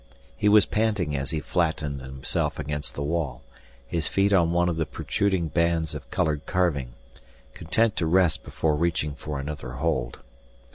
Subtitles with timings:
[0.35, 3.43] He was panting as he flattened himself against the wall,
[3.85, 6.95] his feet on one of the protruding bands of colored carving,
[7.53, 10.17] content to rest before reaching for another hold.